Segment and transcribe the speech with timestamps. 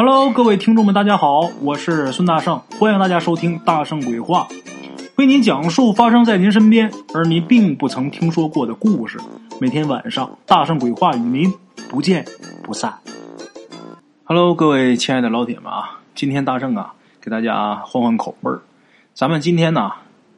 [0.00, 4.46] Hello，各位听众们，大家好，我是孙大圣，欢迎大家收听《大圣鬼话》，
[5.16, 9.18] 为您讲述发生在您身边而您并不曾听说过的故事。
[9.60, 11.52] 每天晚上，《大圣鬼话》与您
[11.90, 12.24] 不见
[12.62, 12.96] 不散。
[14.22, 18.62] Hello，各位亲爱的老铁们啊，今天大圣啊，给大家换换口味儿，
[19.14, 19.90] 咱们今天呢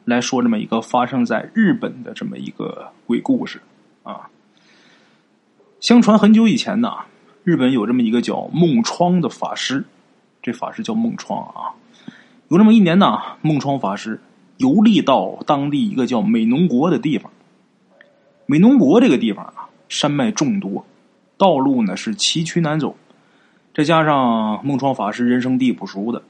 [0.05, 3.61] 来说这么一个发生在日本的这么一个鬼故事
[4.01, 4.27] 啊。
[5.79, 6.91] 相传很久以前呢。
[7.43, 9.83] 日本有这么一个叫孟窗的法师，
[10.43, 11.73] 这法师叫孟窗啊。
[12.49, 14.21] 有这么一年呢，孟窗法师
[14.57, 17.31] 游历到当地一个叫美浓国的地方。
[18.45, 20.85] 美浓国这个地方啊，山脉众多，
[21.37, 22.95] 道路呢是崎岖难走。
[23.73, 26.21] 再加上孟窗法师人生地不熟的，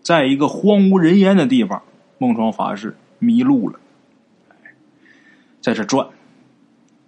[0.00, 1.82] 在一个荒无人烟的地方，
[2.16, 3.78] 孟窗法师迷路了，
[5.60, 6.06] 在这转，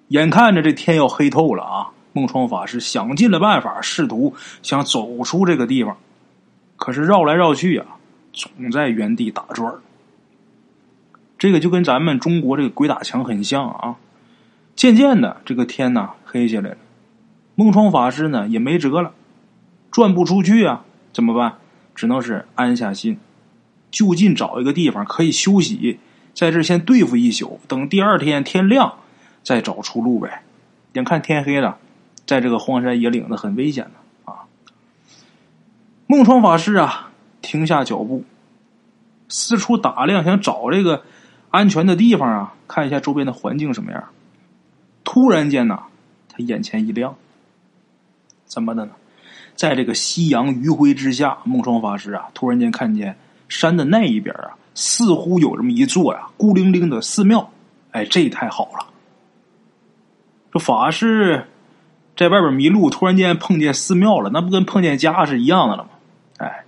[0.09, 1.94] 眼看着这天要黑透了啊。
[2.15, 5.99] 孟窗法师想尽了办法，试图想走出这个地方，
[6.77, 7.87] 可是绕来绕去啊，
[8.33, 9.75] 总在原地打转
[11.37, 13.97] 这个就跟咱们中国这个鬼打墙很像啊。
[14.77, 16.77] 渐渐的，这个天呐黑下来了，
[17.57, 19.13] 孟窗法师呢也没辙了，
[19.91, 21.55] 转不出去啊，怎么办？
[21.95, 23.19] 只能是安下心，
[23.91, 25.99] 就近找一个地方可以休息，
[26.33, 28.95] 在这先对付一宿，等第二天天亮
[29.43, 30.43] 再找出路呗。
[30.95, 31.79] 眼看天黑了。
[32.27, 34.47] 在这个荒山野岭的很危险的啊！
[36.07, 37.11] 孟窗法师啊，
[37.43, 38.25] 停下脚步，
[39.29, 41.03] 四处打量，想找这个
[41.51, 44.05] 安全的地方啊，看一下周边的环境什么样。
[45.05, 45.83] 突然间呐，
[46.31, 47.15] 他眼前一亮，
[48.47, 48.93] 怎么的呢？
[49.55, 53.17] 在这个夕阳余晖之下，孟窗法师啊，突然间看见
[53.49, 57.51] 山的那一边啊，似乎有这么一座呀孤零零的寺庙。
[57.91, 58.87] 哎，这太好了！
[60.53, 61.47] 这法师。
[62.17, 65.91] 在外边迷路，突然间碰见寺庙了，那不跟碰见家是一样的了吗？
[66.39, 66.65] 哎，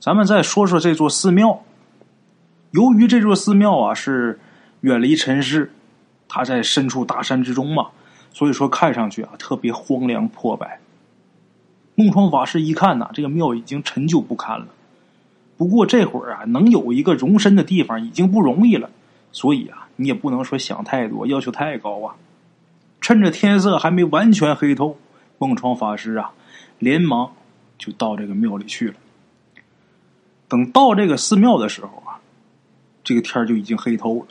[0.00, 1.62] 咱们再说说这座寺庙。
[2.72, 4.38] 由于这座寺庙啊是
[4.80, 5.72] 远离尘世，
[6.28, 7.88] 它在深处大山之中嘛，
[8.32, 10.80] 所以说看上去啊特别荒凉破败。
[11.94, 14.66] 孟窗法师一看呐，这个庙已经陈旧不堪了。
[15.56, 18.90] 不过这会儿啊，能有一个容身的地方已经不容易了，
[19.32, 22.14] 所以啊，你也不能说想太多，要求太高啊。
[23.06, 24.98] 趁着天色还没完全黑透，
[25.38, 26.32] 孟窗法师啊，
[26.80, 27.30] 连忙
[27.78, 28.94] 就到这个庙里去了。
[30.48, 32.18] 等到这个寺庙的时候啊，
[33.04, 34.26] 这个天就已经黑透了。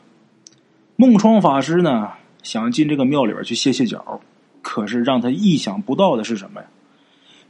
[0.97, 2.11] 孟窗法师呢，
[2.43, 4.19] 想进这个庙里边去歇歇脚，
[4.61, 6.67] 可是让他意想不到的是什么呀？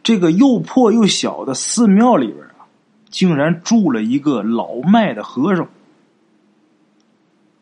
[0.04, 2.70] 这个又破又小的寺庙里边啊，
[3.10, 5.68] 竟然住了一个老迈的和尚。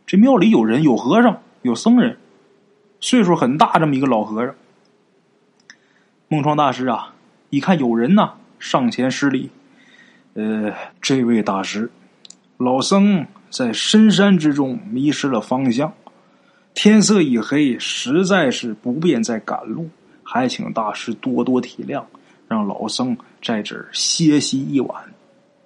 [0.05, 2.17] 这庙里有人，有和尚，有僧人。
[3.03, 4.55] 岁数很大，这么一个老和尚。
[6.29, 7.13] 孟窗大师啊，
[7.49, 9.51] 一看有人呢，上前施礼
[10.35, 11.91] ：“呃，这位大师，
[12.55, 15.91] 老僧在深山之中迷失了方向，
[16.73, 19.89] 天色已黑，实在是不便再赶路，
[20.23, 22.05] 还请大师多多体谅，
[22.47, 25.13] 让老僧在这儿歇息一晚。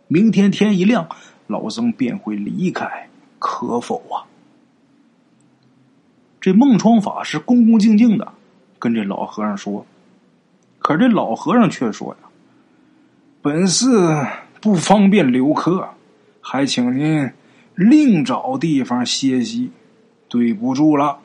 [0.08, 1.08] 明天天一亮，
[1.46, 4.26] 老僧便会离开，可否啊？”
[6.48, 8.32] 这孟窗法师恭恭敬敬的
[8.80, 9.86] 跟这老和尚说，
[10.80, 12.30] 可这老和尚却说呀
[13.44, 14.26] ：“本寺
[14.62, 15.90] 不方便留客，
[16.40, 17.30] 还请您
[17.76, 19.72] 另找地方歇息，
[20.30, 21.20] 对不住了。”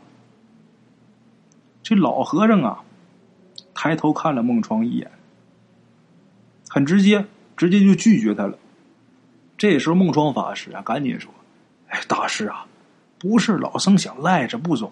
[1.84, 2.80] 这老和尚啊，
[3.72, 5.08] 抬头看了孟窗一眼，
[6.68, 8.58] 很直接，直接就拒绝他了。
[9.56, 11.32] 这时候孟窗法师啊，赶紧说
[11.86, 12.66] ：“哎，大师啊。”
[13.22, 14.90] 不是老僧想赖着不走，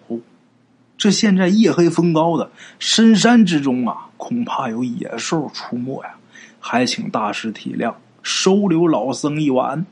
[0.96, 2.48] 这现在夜黑风高的
[2.78, 6.14] 深山之中啊，恐怕有野兽出没呀，
[6.60, 7.92] 还请大师体谅，
[8.22, 9.84] 收留老僧一晚。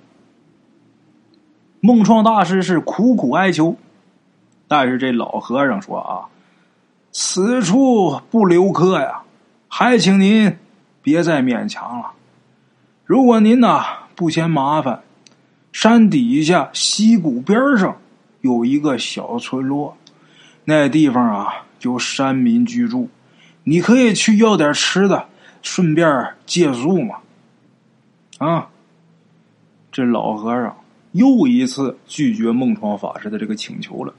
[1.80, 3.76] 孟创大师是苦苦哀求，
[4.68, 6.30] 但是这老和尚说啊，
[7.10, 9.22] 此处不留客呀，
[9.66, 10.56] 还请您
[11.02, 12.12] 别再勉强了。
[13.04, 13.84] 如果您呐
[14.14, 15.02] 不嫌麻烦，
[15.72, 17.96] 山底下溪谷边上。
[18.40, 19.96] 有一个小村落，
[20.64, 23.08] 那地方啊有山民居住，
[23.64, 25.28] 你可以去要点吃的，
[25.60, 27.16] 顺便借宿嘛。
[28.38, 28.68] 啊，
[29.90, 30.76] 这老和尚
[31.10, 34.14] 又一次拒绝孟窗法师的这个请求了，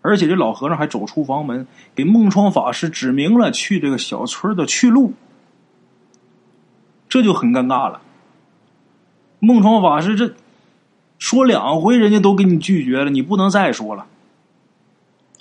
[0.00, 5.12] 而且这老和尚还走出房门，给孟窗法师指明了去这个小村的去路，
[7.08, 8.02] 这就很尴尬了。
[9.38, 10.34] 孟窗法师这。
[11.22, 14.06] 说两回，人家都给你拒绝了，你不能再说了。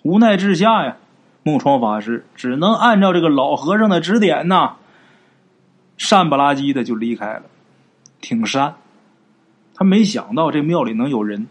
[0.03, 0.97] 无奈之下呀，
[1.41, 4.75] 孟窗法师只能按照这个老和尚的指点呐，
[5.97, 7.41] 善不拉几的就离开了，
[8.21, 8.75] 挺善。
[9.73, 11.47] 他没想到这庙里能有人。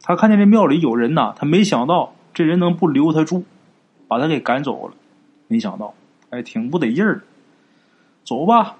[0.00, 3.44] 他看见这庙里有人呐，他没想到这人能不留他住，
[4.06, 4.94] 把他给赶走了。
[5.48, 5.94] 没想到，
[6.30, 7.24] 哎，挺不得劲儿。
[8.24, 8.76] 走吧，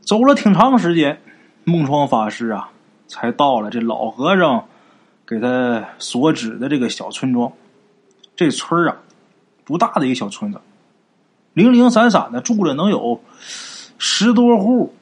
[0.00, 1.20] 走了挺长时间，
[1.68, 2.70] 孟窗法师啊，
[3.06, 4.66] 才到了这老和尚
[5.26, 7.52] 给他所指的这个小村庄。
[8.34, 8.96] 这村啊，
[9.64, 10.60] 不大的一个小村子，
[11.52, 13.20] 零零散散的住着能有
[13.98, 14.94] 十多户，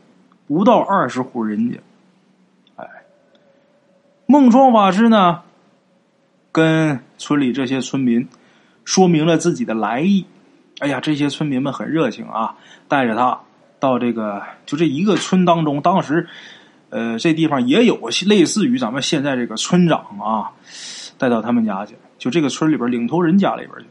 [0.46, 1.78] 不到二十户人家。
[4.28, 5.42] 孟窗法师呢，
[6.50, 8.28] 跟村里这些村民
[8.84, 10.26] 说明了自己的来意。
[10.80, 12.56] 哎呀，这些村民们很热情啊，
[12.88, 13.38] 带着他
[13.78, 15.80] 到这个就这一个村当中。
[15.80, 16.28] 当时，
[16.96, 20.50] 呃，这地方也有类似于咱们现在这个村长啊，
[21.18, 21.94] 带到他们家去。
[22.16, 23.86] 就这个村里边领头人家里边去。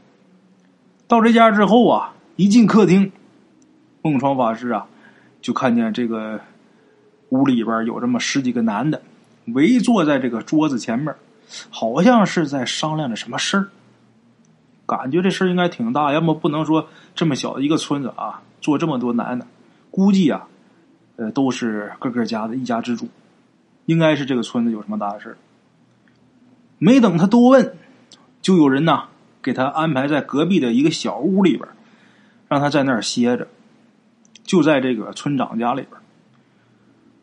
[1.08, 3.12] 到这家之后啊，一进客厅，
[4.02, 4.88] 孟窗法师啊，
[5.40, 6.42] 就看见这个
[7.30, 9.00] 屋里边有这么十几个男的。
[9.54, 11.14] 围坐在这个桌子前面，
[11.70, 13.68] 好像是在商量着什么事儿。
[14.88, 19.46] 感觉这事儿应该挺大，要么不能说这么小的一个村子啊，坐这么多男的，
[19.92, 20.48] 估计啊，
[21.18, 23.08] 呃，都是各个家的一家之主，
[23.86, 25.38] 应该是这个村子有什么大事
[26.78, 27.76] 没等他多问，
[28.42, 29.06] 就有人呐
[29.42, 31.68] 给他安排在隔壁的一个小屋里边，
[32.48, 33.48] 让他在那儿歇着。
[34.44, 36.00] 就在这个村长家里边，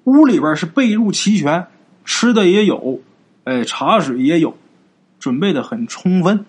[0.05, 1.67] 屋里边是被褥齐全。
[2.05, 3.01] 吃的也有，
[3.45, 4.57] 哎，茶水也有，
[5.21, 6.45] 准备的很充分。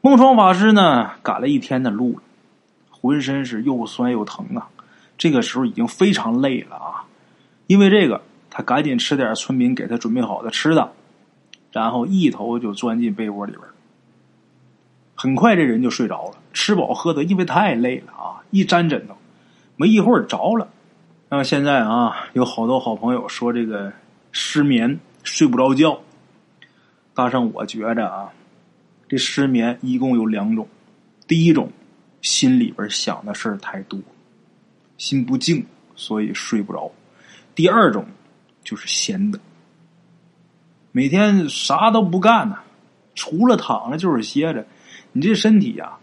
[0.00, 2.22] 孟双法师呢，赶了一天的路了，
[2.90, 4.70] 浑身是又酸又疼啊。
[5.20, 7.04] 这个时候已经非常累了啊，
[7.66, 10.92] 因为这个，他赶紧吃点村民给他准备好的吃的，
[11.72, 13.62] 然后一头就钻进被窝里边。
[15.14, 19.14] 很快这人就睡着了，吃饱喝得，因为太累了啊，一沾枕头，
[19.76, 20.66] 没一会儿着了。
[21.28, 23.92] 那么现在啊，有好多好朋友说这个。
[24.32, 26.02] 失眠睡不着觉，
[27.14, 28.30] 大圣，我觉着啊，
[29.08, 30.68] 这失眠一共有两种。
[31.26, 31.72] 第一种，
[32.22, 33.98] 心里边想的事儿太多，
[35.00, 35.64] 心不静，
[35.96, 36.92] 所以睡不着。
[37.54, 38.04] 第二种，
[38.62, 39.40] 就是闲的，
[40.92, 42.58] 每天啥都不干呢，
[43.14, 44.66] 除了躺着就是歇着。
[45.12, 45.96] 你这身体呀，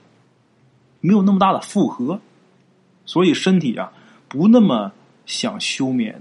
[0.99, 2.19] 没有那么大的负荷，
[3.05, 3.93] 所以身体啊
[4.27, 4.91] 不那么
[5.27, 6.19] 想休眠，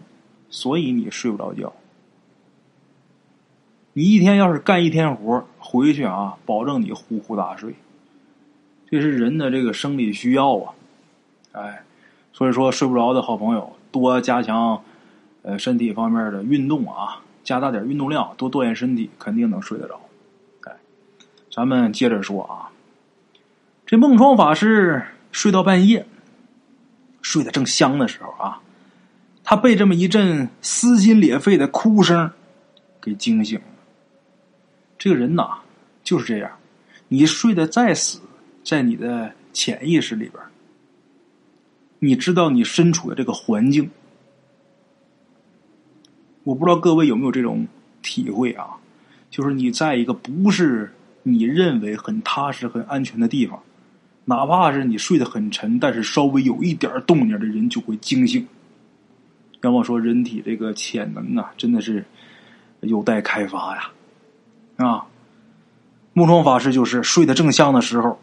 [0.50, 1.72] 所以你睡不着觉。
[3.94, 7.74] 你一天要是干一天活回去啊，保证你呼呼大睡。
[8.90, 10.74] 这是人的这个生理需要啊，
[11.52, 11.82] 哎，
[12.36, 14.82] 所以说睡不着的好朋友，多加强
[15.40, 19.98] 呃身体方面的运动啊，加大点运动量，多锻炼身体，肯定能睡得着。
[20.64, 20.76] 哎，
[21.50, 22.68] 咱们接着说啊，
[23.86, 25.02] 这梦窗法师
[25.32, 26.06] 睡到半夜，
[27.22, 28.60] 睡得正香的时候啊，
[29.42, 32.30] 他被这么一阵撕心裂肺的哭声
[33.00, 33.64] 给惊醒了。
[34.98, 35.60] 这个人呐，
[36.04, 36.50] 就是这样。
[37.08, 38.20] 你睡得再死，
[38.62, 40.42] 在你的潜意识里边，
[41.98, 43.90] 你知道你身处的这个环境。
[46.44, 47.66] 我不知道各位有没有这种
[48.02, 48.76] 体会啊？
[49.30, 50.92] 就是你在一个不是
[51.24, 53.60] 你认为很踏实、很安全的地方，
[54.24, 58.46] 哪怕是你睡得很沉，但是稍微有一点动静的人就会惊醒。
[59.62, 62.04] 要么说，人体这个潜能啊，真的是
[62.80, 63.90] 有待开发呀。
[64.76, 65.06] 啊，
[66.12, 68.20] 木窗法师就是睡得正香的时候，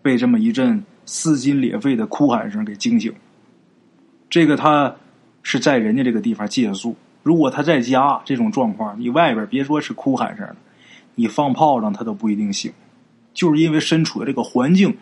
[0.00, 3.12] 被这么一阵撕心裂肺的哭喊声给惊醒。
[4.28, 4.94] 这个他
[5.42, 10.56] 是在人家这个地方借宿，如果他在家这种状况，你外边别说是哭喊声了，
[11.14, 12.72] 你放炮仗他都不一定醒。
[13.32, 14.96] 就是因为身处的这个环境，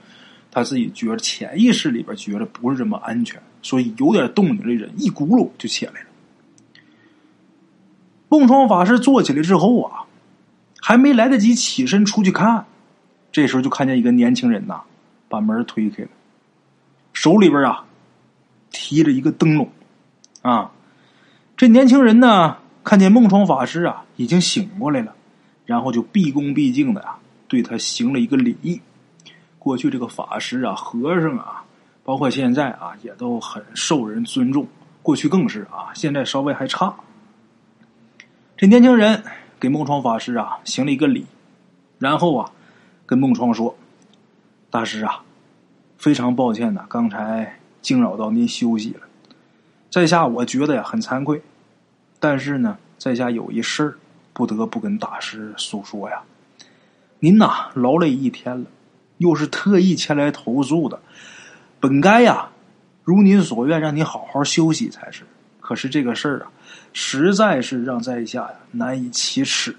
[0.50, 6.06] 他自己觉得潜意识里边觉得不是这么安全，所以有点动静的人一咕噜就起来了。
[8.28, 10.04] 蹦床法师坐起来之后啊。
[10.84, 12.66] 还没来得及起身出去看，
[13.30, 14.82] 这时候就看见一个年轻人呐，
[15.32, 16.10] 把门推开了，
[17.14, 17.86] 手里边啊
[18.70, 19.66] 提着一个灯笼，
[20.42, 20.70] 啊，
[21.56, 25.14] 这年轻人呢看见孟窗法师啊已经醒过来了，
[25.64, 28.82] 然后就毕恭毕敬的啊对他行了一个礼。
[29.58, 31.64] 过去这个法师啊、和尚啊，
[32.04, 34.68] 包括现在啊也都很受人尊重，
[35.02, 36.94] 过去更是啊，现在稍微还差。
[38.56, 39.24] 这年轻人。
[39.62, 41.24] 给孟窗法师啊行了一个礼，
[42.00, 42.50] 然后啊
[43.06, 43.72] 跟孟窗说
[44.72, 45.22] ：“大师啊，
[45.98, 49.00] 非常抱歉呐，刚才惊扰到您休息了。
[49.90, 51.42] 在下我觉得呀很惭愧，
[52.18, 53.98] 但是呢，在下有一事儿
[54.32, 56.22] 不得不跟大师诉说呀。
[57.18, 58.64] 您呐劳累一天了，
[59.18, 60.98] 又是特意前来投宿的，
[61.78, 62.48] 本该呀
[63.04, 65.24] 如您所愿，让您好好休息才是。
[65.60, 66.52] 可是这个事儿啊，
[66.94, 69.76] 实在是让在下呀难以启齿。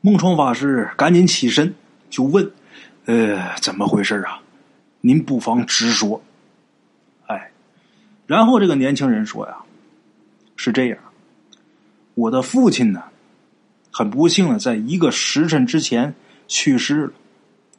[0.00, 1.72] 孟冲法师赶紧起身
[2.10, 2.50] 就问
[3.08, 4.38] ：“呃，怎么回事啊？
[5.00, 6.20] 您不妨直说。”
[7.26, 7.50] 哎，
[8.26, 9.56] 然后这个年轻人说呀
[10.56, 10.98] ：“是这样，
[12.14, 13.02] 我的父亲呢，
[13.90, 16.14] 很不幸的，在一个时辰之前
[16.46, 17.12] 去世了。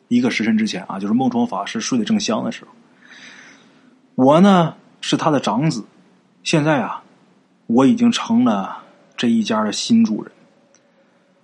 [0.07, 2.71] 一个时辰之前啊，就是孟冲法师睡得正香的时候。
[4.15, 5.86] 我呢是他的长子，
[6.41, 7.03] 现在啊，
[7.67, 8.83] 我已经成了
[9.15, 10.31] 这一家的新主人。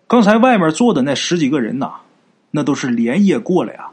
[0.08, 1.94] 刚才外面坐的那十几个人呐，
[2.56, 3.92] 那都是连夜过来啊，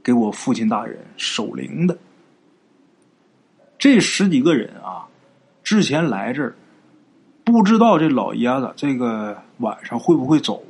[0.00, 1.98] 给我父亲大人守灵的。
[3.76, 5.08] 这十几个人啊，
[5.64, 6.54] 之前来这儿，
[7.42, 10.62] 不知道这老爷子这个晚上会不会走。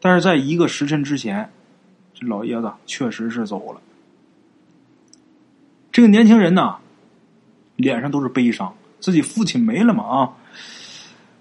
[0.00, 1.50] 但是在一个时辰之前，
[2.14, 3.80] 这老爷子确实是走了。
[5.90, 6.76] 这个年轻人呐，
[7.74, 10.32] 脸上都是悲伤，自己父亲没了嘛啊。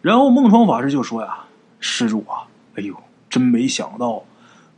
[0.01, 1.45] 然后孟窗法师就说呀
[1.79, 2.95] ：“施主啊，哎呦，
[3.29, 4.23] 真没想到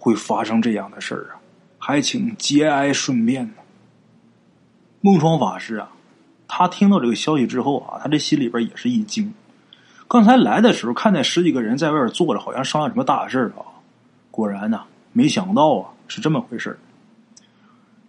[0.03, 1.39] 会发生这样的事儿啊，
[1.79, 3.53] 还请节哀顺变呢。”
[4.99, 5.89] 孟窗法师啊，
[6.45, 9.33] 他听到这个消息之后啊，他这心里边也是一惊。
[10.09, 13.63] 刚才来的时候看见十几个人在外边坐着，好像商量什么大事啊。
[14.29, 14.83] 果然呢，
[15.13, 16.77] 没想到啊，是这么回事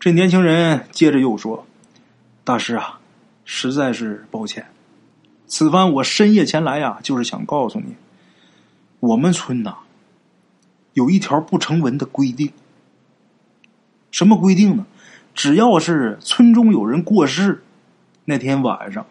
[0.00, 1.64] 这年轻人接着又说
[2.42, 2.98] ：“大师啊，
[3.44, 4.66] 实在是抱歉，
[5.46, 7.94] 此番我深夜前来呀，就是想告诉你，
[8.98, 9.76] 我们村呐
[10.94, 12.50] 有一条不成文的规定。
[14.10, 14.86] 什么规定呢？”
[15.34, 17.60] 只要是村中有人过世，
[18.24, 19.04] 那天晚上，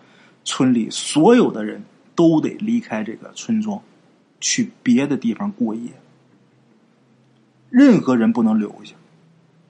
[0.45, 1.83] 村里所有的人
[2.15, 3.81] 都得离开这个村庄，
[4.39, 5.91] 去别的地方过夜。
[7.69, 8.95] 任何人不能留下。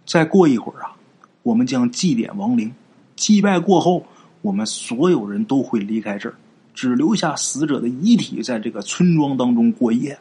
[0.06, 0.96] 再过一会儿啊，
[1.42, 2.72] 我们将祭奠亡灵，
[3.16, 4.06] 祭拜过后，
[4.44, 6.36] 我们所有人都会离开这儿，
[6.76, 10.20] 只留下死者的遗体在这个村庄当中过夜。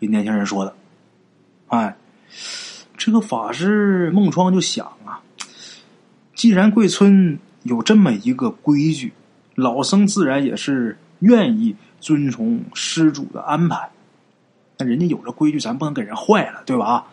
[0.00, 0.74] 这年轻人说的，
[1.68, 1.96] 哎。
[2.98, 5.20] 这个法师孟窗就想啊，
[6.34, 9.12] 既然贵村有这么一个规矩，
[9.54, 13.90] 老僧自然也是愿意遵从施主的安排。
[14.78, 17.06] 那人家有这规矩，咱不能给人坏了，对吧？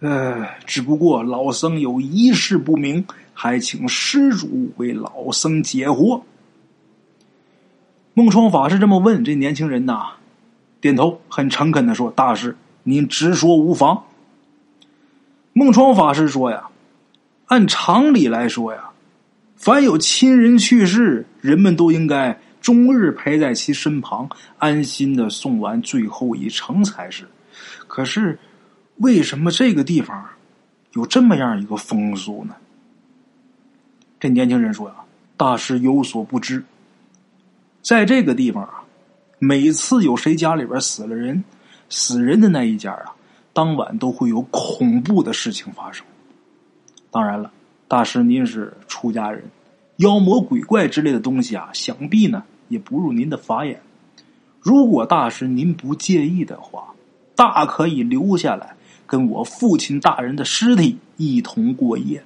[0.00, 6.20] 呃，只不过老僧有一事不明，还请施主为老僧解惑。
[8.12, 10.10] 孟窗法师这么问，这年轻人呐，
[10.82, 14.04] 点头，很诚恳的说：“大师，您直说无妨。”
[15.54, 16.64] 孟窗法师说：“呀，
[17.46, 18.90] 按常理来说呀，
[19.54, 27.28] 凡有亲人去世，人们都应该终日陪在其身旁，安心的送完最后一程才是。
[27.86, 28.36] 可是，
[28.96, 30.26] 为什么这个地方
[30.94, 32.56] 有这么样一个风俗呢？”
[34.18, 34.96] 这年轻人说：“呀，
[35.36, 36.64] 大师有所不知，
[37.82, 38.81] 在这个地方啊，
[39.44, 41.42] 每次有谁家里边死了人，
[41.88, 43.16] 死人的那一家啊。”
[43.52, 46.06] 当晚都会有恐怖的事情发生。
[47.10, 47.50] 当然了，
[47.88, 49.42] 大师您是出家人，
[49.96, 53.82] 妖魔鬼怪之类的东西啊，想必呢也不入您的法眼。
[54.60, 56.94] 如果大师您不介意的话，
[57.34, 62.22] 大可以留下来跟我父亲大人的尸体一同过夜。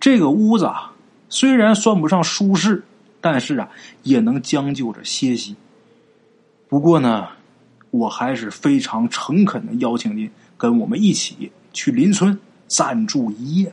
[0.00, 0.92] 这个屋子啊，
[1.28, 2.82] 虽然算不上舒适，
[3.20, 3.70] 但是啊，
[4.02, 5.54] 也能将就着歇息。
[6.68, 7.28] 不过呢。
[7.90, 13.72] 我还是非常诚恳的邀请您跟我们一起去邻村暂住一夜，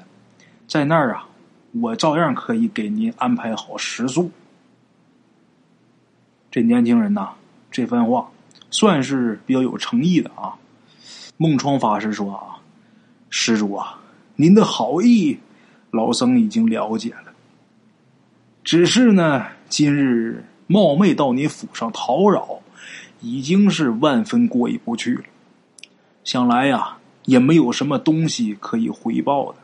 [0.68, 1.28] 在那儿啊，
[1.72, 4.30] 我照样可以给您安排好食宿。
[6.52, 7.30] 这年轻人呐，
[7.72, 8.30] 这番话
[8.70, 10.54] 算是比较有诚意的啊。
[11.38, 12.62] 孟窗法师说啊
[13.32, 14.00] ：“施主啊，
[14.36, 15.40] 您的好意，
[15.90, 17.34] 老僧已经了解了。
[18.64, 22.60] 只是呢，今日冒昧到您府上讨扰。”
[23.22, 25.24] 已经是万分过意不去了，
[26.24, 29.60] 想来呀，也没有什么东西可以回报的。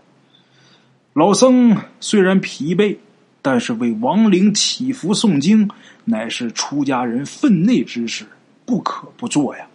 [1.13, 2.95] 老僧虽然疲惫，
[3.41, 5.67] 但是为亡灵祈福诵经，
[6.05, 8.27] 乃是出家人分内之事，
[8.63, 9.67] 不可不做呀。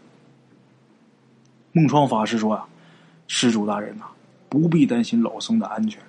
[1.72, 2.64] 孟窗法师说：“啊，
[3.26, 4.04] 施主大人呐，
[4.48, 6.00] 不必担心老僧的安全，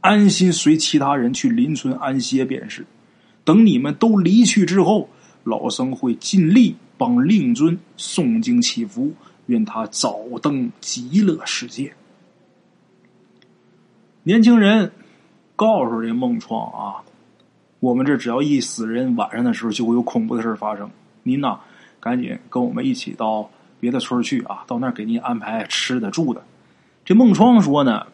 [0.00, 2.86] 安心随其他人去邻村安歇便是。
[3.42, 5.08] 等你们都离去之后。”
[5.44, 9.12] 老僧会尽力帮令尊诵经祈福，
[9.46, 11.94] 愿他早登极乐世界。
[14.22, 14.92] 年轻人
[15.56, 17.02] 告诉这孟创啊，
[17.80, 20.90] 我们这只要一死人，晚上的时候就会有恐怖的事发生。
[21.24, 21.58] 您呐，
[21.98, 26.44] 赶紧跟我们一起到别的村去啊，到那儿给您安排吃的住的。
[27.04, 28.06] 这孟窗说呢，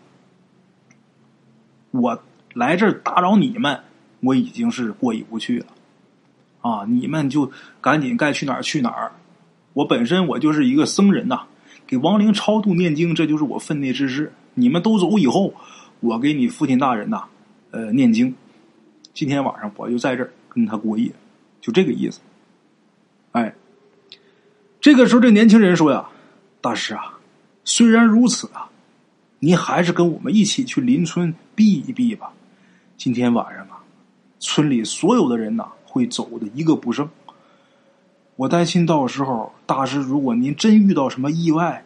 [1.90, 2.22] 我
[2.54, 3.80] 来这儿打扰你们，
[4.20, 5.66] 我已经是过意不去了。
[6.68, 9.12] 啊，你们就赶紧该去哪儿去哪儿。
[9.72, 11.42] 我本身我就是一个僧人呐，
[11.86, 14.32] 给亡灵超度念经，这就是我分内之事。
[14.54, 15.54] 你们都走以后，
[16.00, 17.24] 我给你父亲大人呐，
[17.70, 18.34] 呃，念经。
[19.14, 21.10] 今天晚上我就在这儿跟他过夜，
[21.60, 22.20] 就这个意思。
[23.32, 23.54] 哎，
[24.80, 26.06] 这个时候这年轻人说呀
[26.60, 27.18] ：“大师啊，
[27.64, 28.68] 虽然如此啊，
[29.38, 32.32] 您还是跟我们一起去邻村避一避吧。
[32.96, 33.78] 今天晚上啊，
[34.40, 35.68] 村里所有的人呐。”
[35.98, 37.10] 会走的一个不剩，
[38.36, 41.82] 我担心到时候大师，如果您真遇到什么意外，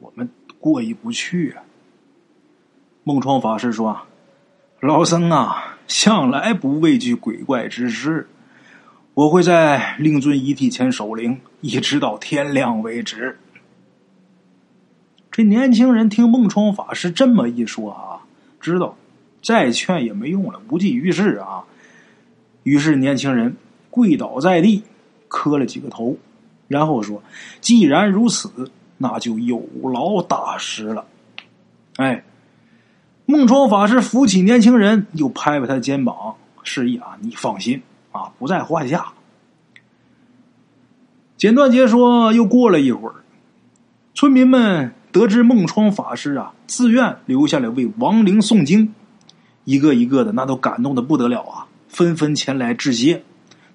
[0.00, 1.62] 我们过意不去啊。
[3.04, 3.96] 孟窗法师说
[4.82, 8.28] ：“老僧啊，向来不畏惧鬼怪之事，
[9.14, 13.38] 我会在令尊遗体前守灵，一直到天亮为止。”
[15.30, 18.26] 这年轻人听孟窗法师这么一说啊，
[18.58, 18.96] 知道
[19.40, 21.62] 再劝也没用了，无济于事啊。
[22.62, 23.56] 于是，年轻人
[23.90, 24.82] 跪倒在地，
[25.28, 26.16] 磕了几个头，
[26.68, 27.22] 然后说
[27.60, 31.06] ：“既然如此，那就有劳大师了。”
[31.96, 32.24] 哎，
[33.26, 39.12] 孟窗法师扶起年轻人，又拍拍他的肩膀，示意啊：“你放心啊，不在话下。”
[41.36, 43.16] 简短截说，又过了一会儿，
[44.14, 48.94] 村民们得知孟窗法师啊自愿留下来为亡灵诵经，
[49.64, 51.66] 一个一个的那都感动的不得了啊。
[51.92, 53.22] 纷纷前来致谢。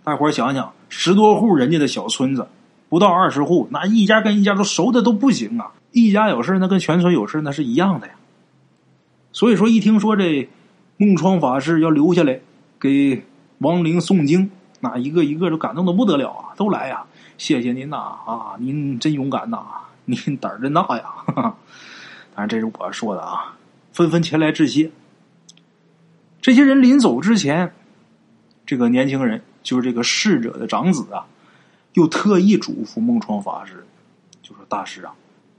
[0.04, 2.48] 大伙儿想想，十多户人家的小村子，
[2.90, 5.72] 不到二十户，那一家跟一家都熟的都不行啊！
[5.92, 8.14] 一家有事那跟全村有事那是一样的呀。
[9.32, 10.50] 所以说，一听说这
[10.98, 12.40] 孟窗法师要留下来
[12.80, 13.24] 给
[13.60, 16.56] 亡灵诵经，那一个一个都感动的不得了啊！
[16.58, 17.06] 都来呀，
[17.38, 17.98] 谢谢您呐！
[17.98, 19.60] 啊，您真勇敢呐！
[20.06, 21.04] 您胆儿真大呀！
[21.36, 21.54] 当
[22.38, 23.58] 然，这是我说的啊，
[23.92, 24.90] 纷纷前来致谢。
[26.42, 27.74] 这些人临走之前。
[28.68, 31.26] 这个年轻人就是这个逝者的长子啊，
[31.94, 33.86] 又特意嘱咐孟窗法师，
[34.44, 35.16] 就说：“大师啊，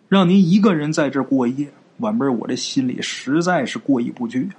[0.09, 4.55] 让您一个人在这过夜，晚辈我这心里实在是过意不去啊。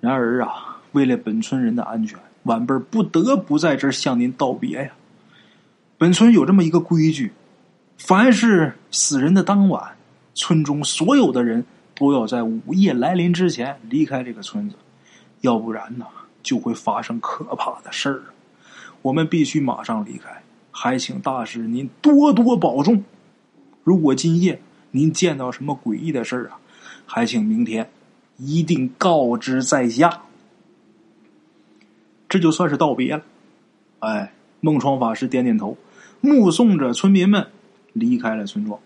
[0.00, 4.92] 然而啊，为了本村人的安全，晚辈不得不在这向您道别呀。
[5.98, 7.32] 本村有这么一个规矩，
[7.98, 9.96] 凡是死人的当晚，
[10.32, 11.64] 村中所有的人
[11.96, 14.76] 都要在午夜来临之前离开这个村子，
[15.40, 16.06] 要不然呢。”
[16.42, 18.22] 就会发生可怕的事儿，
[19.02, 20.42] 我们必须马上离开。
[20.70, 23.02] 还请大师您多多保重。
[23.82, 24.60] 如果今夜
[24.92, 26.58] 您见到什么诡异的事儿啊，
[27.04, 27.90] 还请明天
[28.36, 30.22] 一定告知在下。
[32.28, 33.22] 这就算是道别了。
[34.00, 35.76] 哎，孟窗法师点点头，
[36.20, 37.48] 目送着村民们
[37.92, 38.78] 离开了村庄。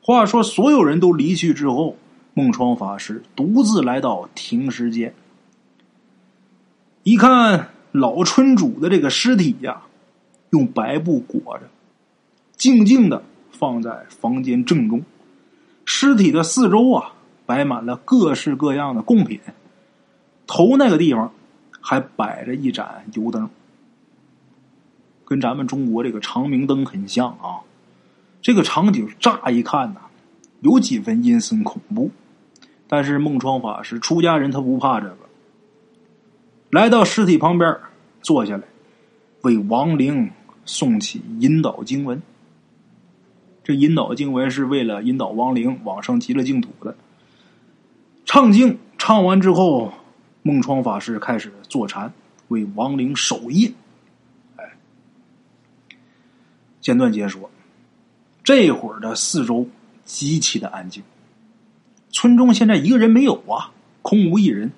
[0.00, 1.96] 话说，所有人都离去之后，
[2.34, 5.14] 孟窗法师独自来到停尸间。
[7.08, 9.80] 一看老村主的这个尸体呀，
[10.50, 11.62] 用白布裹着，
[12.54, 15.02] 静静的放在房间正中。
[15.86, 17.14] 尸体的四周啊，
[17.46, 19.40] 摆满了各式各样的贡品。
[20.46, 21.32] 头那个地方
[21.80, 23.48] 还摆着一盏油灯，
[25.24, 27.64] 跟咱们中国这个长明灯很像啊。
[28.42, 30.00] 这个场景乍一看呐，
[30.60, 32.10] 有几分阴森恐怖。
[32.86, 35.27] 但是孟窗法师出家人，他不怕这个。
[36.70, 37.76] 来到尸体旁边，
[38.20, 38.64] 坐下来，
[39.40, 40.30] 为亡灵
[40.66, 42.20] 诵起引导经文。
[43.64, 46.94] 这引导经文是为了引导亡灵往生极乐净土的。
[48.26, 49.92] 唱经唱完之后，
[50.42, 52.12] 孟窗法师开始坐禅，
[52.48, 53.72] 为亡灵守夜。
[54.56, 54.64] 哎，
[56.82, 57.50] 简短解说，
[58.44, 59.66] 这会儿的四周
[60.04, 61.02] 极其的安静，
[62.10, 64.70] 村中现在一个人没有啊，空无一人，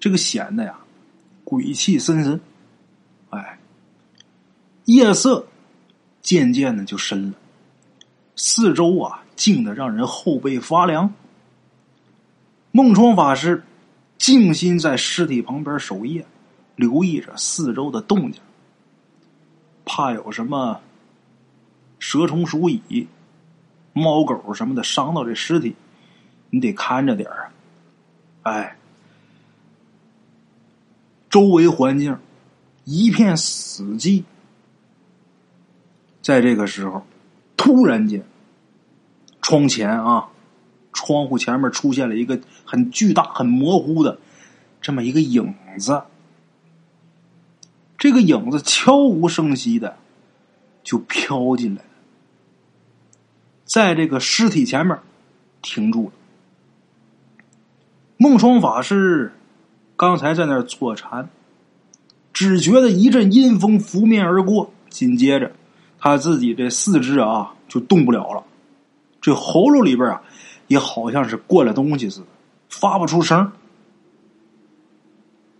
[0.00, 0.78] 这个显得呀。
[1.54, 2.40] 鬼气森森，
[3.30, 3.58] 哎，
[4.86, 5.46] 夜色
[6.20, 7.34] 渐渐的就深了，
[8.34, 11.14] 四周啊静的让人后背发凉。
[12.72, 13.62] 孟窗法师
[14.18, 16.26] 静心在尸体旁边守夜，
[16.74, 18.42] 留意着四周的动静，
[19.84, 20.80] 怕有什么
[22.00, 23.06] 蛇虫鼠蚁、
[23.92, 25.76] 猫狗什么的伤到这尸体，
[26.50, 27.52] 你得看着点儿
[28.42, 28.76] 啊，哎。
[31.34, 32.16] 周围环境
[32.84, 34.22] 一片死寂，
[36.22, 37.04] 在这个时候，
[37.56, 38.24] 突然间，
[39.42, 40.28] 窗前啊，
[40.92, 44.20] 窗户前面出现了一个很巨大、很模糊的
[44.80, 46.04] 这么一个影子。
[47.98, 49.96] 这个影子悄无声息的
[50.84, 51.88] 就飘进来了，
[53.64, 54.96] 在这个尸体前面
[55.62, 56.12] 停住了。
[58.18, 59.32] 孟双法师
[60.04, 61.30] 刚才在那儿坐禅，
[62.30, 65.50] 只觉得一阵阴风拂面而过，紧接着
[65.98, 68.44] 他自己这四肢啊就动不了了，
[69.22, 70.22] 这喉咙里边啊
[70.66, 72.26] 也好像是灌了东西似的，
[72.68, 73.50] 发不出声，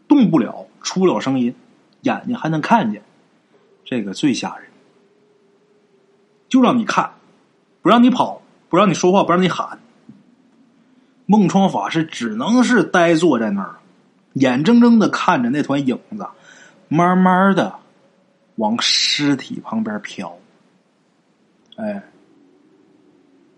[0.06, 1.54] 动不了，出不了声音，
[2.02, 3.02] 眼睛还能看见，
[3.82, 4.68] 这个最吓人，
[6.50, 7.10] 就让你看，
[7.80, 9.80] 不让你跑，不让你说话，不让你喊。
[11.24, 13.76] 孟窗法师只能是呆坐在那儿，
[14.34, 16.28] 眼睁睁的看着那团影子
[16.88, 17.74] 慢慢的
[18.56, 20.36] 往尸体旁边飘。
[21.76, 22.04] 哎，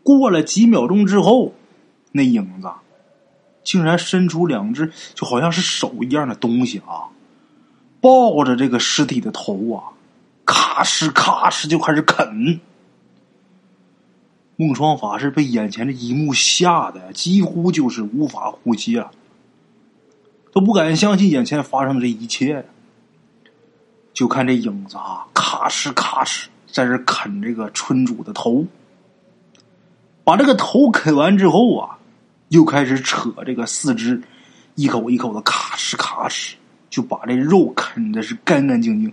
[0.03, 1.53] 过了几秒钟之后，
[2.13, 2.71] 那影子
[3.63, 7.13] 竟然伸出两只就好像是手一样的东西啊，
[8.01, 9.93] 抱着这个尸体的头啊，
[10.45, 12.61] 咔哧咔哧就开始啃。
[14.57, 19.11] 孟双法师被眼前的一幕吓得几乎就是无法呼吸了，
[20.57, 22.65] 都不敢相信眼前发生的这一切。
[24.15, 28.65] 就看这影子啊，咔哧咔哧在这啃这个村主的头，
[30.25, 31.99] 把这个头啃完之后啊，
[32.49, 34.23] 又开始扯这个四肢，
[34.77, 36.55] 一口一口的咔哧咔哧，
[36.89, 39.13] 就把这肉啃的是干干净净。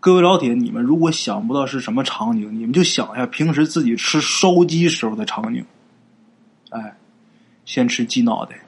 [0.00, 5.62] 各位老铁，你们如果想不到是什么场景，你们就想一下平时自己吃烧鸡时候的场景。
[6.70, 6.96] 哎，
[7.66, 8.58] 先吃鸡脑袋，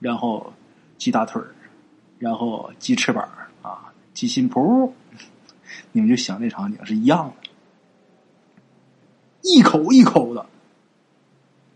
[0.00, 0.52] 然后
[1.00, 1.42] 鸡大腿
[2.18, 3.26] 然后鸡翅膀
[3.62, 4.92] 啊，鸡心脯，
[5.92, 7.48] 你们就想那场景是一样的，
[9.42, 10.44] 一口一口的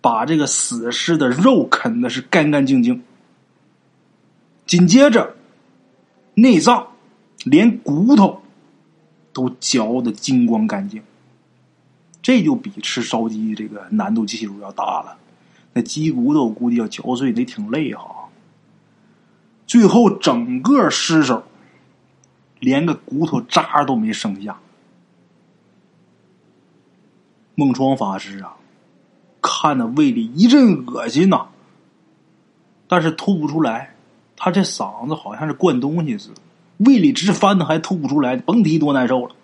[0.03, 3.03] 把这个死尸的肉啃的是干干净净，
[4.67, 5.35] 紧接着
[6.35, 6.87] 内脏
[7.45, 8.41] 连骨头。
[9.33, 11.03] 都嚼的精光干净，
[12.23, 15.19] 这就比吃烧鸡这个难度系数要大了。
[15.73, 18.24] 那鸡骨头估计要嚼碎得挺累哈。
[19.75, 21.43] 最后整个尸首
[22.61, 24.57] 连个骨头渣都没剩下。
[27.57, 28.55] 孟窗法师啊，
[29.43, 31.49] 看的胃里一阵恶心呐，
[32.87, 33.97] 但是吐不出来，
[34.37, 36.41] 他这嗓子好像是灌东西似的。
[36.77, 39.35] 胃里直翻的还吐不出来，甭提多难受了。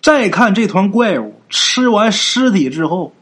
[0.00, 3.12] 再看这团怪物吃完尸体之后，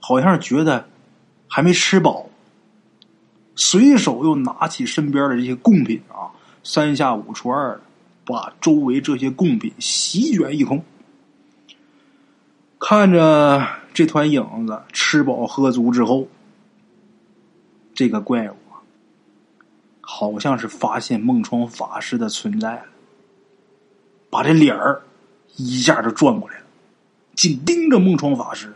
[0.00, 0.88] 好像觉得
[1.48, 2.30] 还没吃饱，
[3.56, 6.30] 随手又拿起身边的这些贡品啊，
[6.62, 7.80] 三下五除二的
[8.24, 10.84] 把周围这些贡品席卷一空。
[12.78, 16.28] 看着这团影子吃饱喝足之后，
[17.94, 18.56] 这个怪物。
[20.06, 22.84] 好像是发现孟窗法师的存在了，
[24.28, 25.00] 把这脸儿
[25.56, 26.64] 一下就转过来了，
[27.34, 28.74] 紧盯着孟窗法师，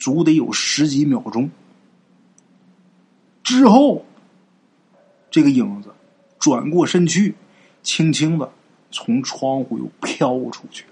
[0.00, 1.48] 足得有十几秒钟。
[3.52, 4.04] 之后，
[5.30, 5.90] 这个影子
[6.38, 7.34] 转过身去，
[7.82, 8.50] 轻轻的
[8.90, 10.86] 从窗户又飘出去。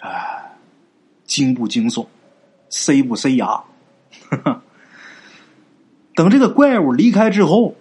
[0.00, 0.56] 哎，
[1.24, 2.04] 惊不惊悚？
[2.68, 3.46] 塞不塞牙？
[4.28, 4.62] 哈哈。
[6.14, 7.76] 等这个怪物离开之后，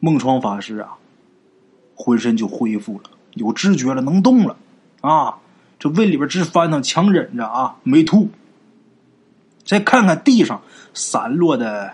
[0.00, 0.98] 孟窗法师啊，
[1.94, 4.56] 浑身就恢复了，有知觉了，能动了，
[5.00, 5.38] 啊，
[5.78, 8.28] 这胃里边直翻腾，强忍着啊，没吐。
[9.66, 10.62] 再看看地上
[10.94, 11.92] 散落的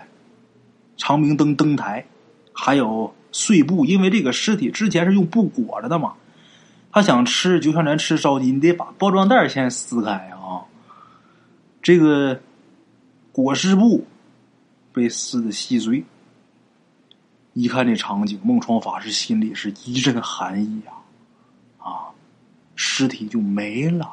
[0.95, 2.05] 长明灯灯台，
[2.53, 6.13] 还有碎布，因为这个尸体之前是用布裹着的嘛，
[6.91, 10.63] 他想吃，就像咱吃烧鸡，你得把包装袋先撕开啊，
[11.81, 12.39] 这个
[13.33, 14.05] 裹尸布。
[14.95, 16.05] 被撕的稀碎，
[17.53, 20.93] 一看这场景，孟窗法师心里是一阵寒意啊！
[21.83, 22.13] 啊，
[22.75, 24.07] 尸体就没了。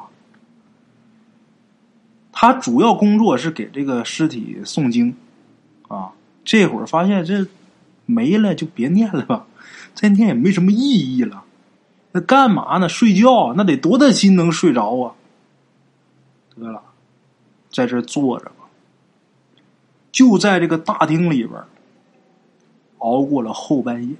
[2.31, 5.15] 他主要工作是给这个尸体诵经
[5.87, 6.11] 啊。
[6.43, 7.45] 这会儿发现这
[8.05, 9.45] 没了，就别念了吧，
[9.93, 11.43] 再念也没什么意义了。
[12.13, 12.89] 那干嘛呢？
[12.89, 13.53] 睡觉？
[13.55, 15.13] 那得多大心能睡着啊？
[16.55, 16.81] 得了，
[17.71, 18.65] 在这坐着吧。
[20.11, 21.63] 就在这个大厅里边
[22.97, 24.15] 熬过了后半夜，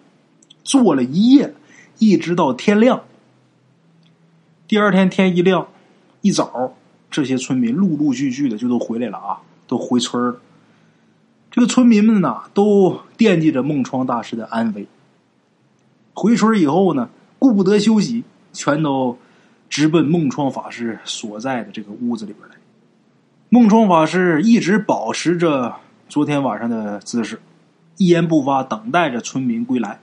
[0.63, 1.53] 坐了一夜，
[1.97, 3.03] 一直到天亮。
[4.67, 5.67] 第二天天一亮，
[6.21, 6.75] 一早，
[7.11, 10.39] 这些村民陆陆续续的就都回来了啊，都回村了。
[11.51, 14.87] 这个村民们呢，都惦记着孟窗大师的安危。
[16.13, 19.17] 回村以后呢，顾不得休息，全都
[19.69, 22.55] 直奔孟窗法师所在的这个屋子里边来。
[23.49, 25.75] 孟窗法师一直保持着
[26.07, 27.41] 昨天晚上的姿势，
[27.97, 29.99] 一言不发，等待着村民归来。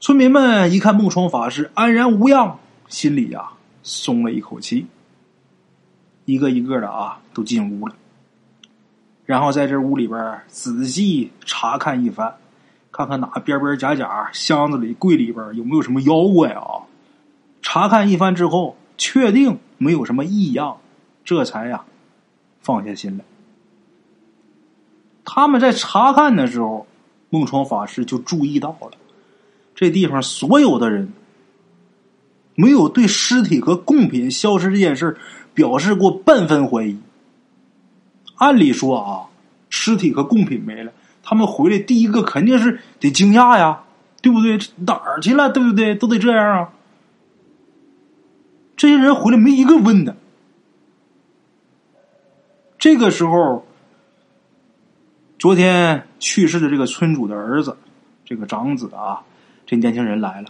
[0.00, 4.86] 村民们一看孟窗法师安然无恙，心里呀松了一口气。
[6.30, 7.94] 一个一个的啊，都进屋了。
[9.26, 12.34] 然后在这屋里边仔细查看一番，
[12.92, 16.86] 看看哪边边角角、箱子里、柜里边有没有什么妖怪啊。
[17.62, 20.78] 查看一番之后，确定没有什么异样，
[21.24, 21.84] 这才呀
[22.60, 23.24] 放下心来。
[25.24, 26.86] 他们在查看的时候，
[27.28, 28.90] 孟窗法师就注意到了
[29.74, 31.12] 这地方所有的人
[32.56, 35.16] 没有对尸体和贡品消失这件事
[35.54, 36.98] 表示过半分怀疑。
[38.36, 39.26] 按理说啊，
[39.68, 43.82] 尸体和贡品没了，他们回来第一个肯定是得惊讶呀，
[44.22, 44.58] 对不对？
[44.76, 45.50] 哪儿去了？
[45.50, 45.94] 对不对？
[45.94, 46.72] 都得这样啊。
[48.76, 50.16] 这些人回来没一个问的。
[52.78, 53.66] 这个时候，
[55.38, 57.76] 昨天去世的这个村主的儿子，
[58.24, 59.22] 这个长子啊，
[59.66, 60.48] 这年轻人来了。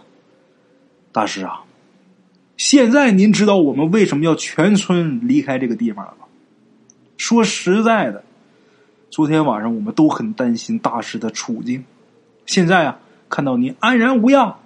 [1.10, 1.64] 大师啊，
[2.60, 6.28] 现在您知道我们为什么要全村离开这个地方了吧？
[7.16, 8.22] 说实在的，
[9.08, 11.82] 昨天晚上我们都很担心大师的处境。
[12.44, 12.98] 现在啊，
[13.30, 14.56] 看到您安然无恙，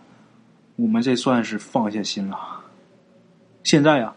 [0.74, 2.36] 我们这算是放下心了。
[3.62, 4.12] 现在呀，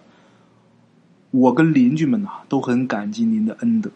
[1.30, 3.92] 我跟邻居们呐都很感激您的恩德。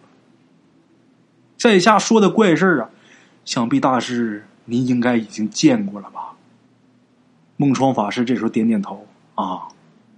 [1.58, 2.92] 在下说的怪事啊，
[3.46, 6.36] 想必大师您应该已经见过了吧？
[7.58, 9.08] 孟窗法师这时候点点头
[9.42, 9.68] 啊，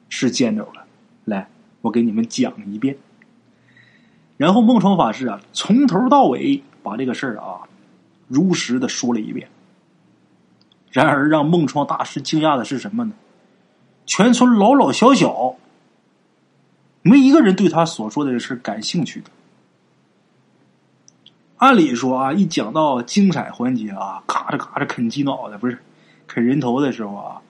[0.09, 0.85] 是见着了。
[1.25, 1.47] 来，
[1.81, 2.97] 我给你们讲一遍。
[4.35, 7.61] 然后孟窗法师啊，从头到尾把这个事儿啊，
[8.27, 9.47] 如实的说了一遍。
[10.91, 13.13] 然而，让孟窗大师惊讶的是什么呢？
[14.05, 15.55] 全村老老小小，
[17.01, 19.29] 没一个人对他所说的事感兴趣的。
[21.57, 25.79] 按理说啊，一讲到精彩环节啊，咔着咔着啃鸡脑袋，不是
[26.27, 27.41] 啃人头的时候啊，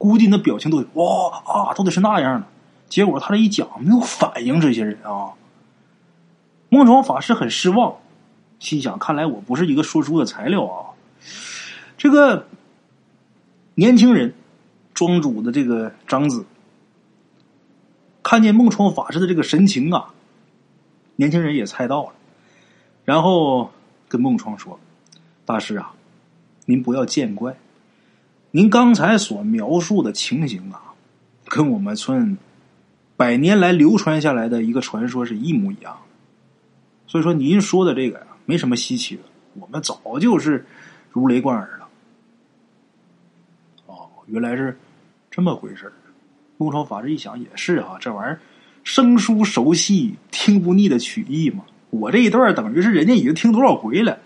[0.00, 2.46] 估计那表情都得哇啊，都得是那样的。
[2.88, 4.60] 结果他这一讲，没有反应。
[4.60, 5.34] 这些人啊，
[6.70, 7.98] 孟庄法师很失望，
[8.58, 10.96] 心想：看来我不是一个说书的材料啊。
[11.98, 12.46] 这个
[13.74, 14.32] 年轻人。
[14.92, 16.44] 庄主的这个长子
[18.22, 20.12] 看见孟窗法师的这个神情啊，
[21.16, 22.12] 年轻人也猜到了，
[23.06, 23.70] 然后
[24.08, 24.78] 跟孟窗说
[25.46, 25.94] ：“大师啊，
[26.66, 27.56] 您不要见怪，
[28.50, 30.94] 您刚才所描述的情形啊，
[31.46, 32.36] 跟我们村
[33.16, 35.96] 百年来流传下来的一个传说是一模一样，
[37.06, 39.22] 所以说您说的这个呀，没什么稀奇的，
[39.54, 40.64] 我们早就是
[41.10, 41.88] 如雷贯耳了。
[43.86, 44.76] 哦，原来是。”
[45.32, 45.92] 这么回事儿，
[46.56, 48.40] 孟超法师一想也是啊，这玩意儿
[48.82, 51.62] 生疏熟悉、听不腻的曲艺嘛。
[51.90, 54.18] 我这一段等于是人家已经听多少回了，